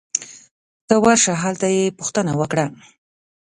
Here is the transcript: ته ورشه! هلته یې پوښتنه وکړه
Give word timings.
ته 0.87 0.95
ورشه! 1.03 1.33
هلته 1.43 1.67
یې 1.75 1.95
پوښتنه 1.99 2.31
وکړه 2.39 2.65